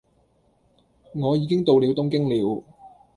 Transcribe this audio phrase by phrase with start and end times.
[1.13, 2.63] 我已經到了東京了，